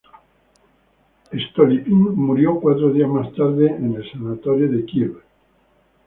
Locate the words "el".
3.93-4.11